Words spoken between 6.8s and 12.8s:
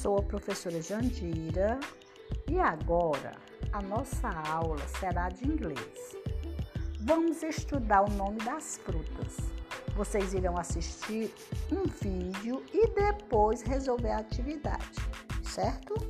Vamos estudar o nome das frutas. Vocês irão assistir um vídeo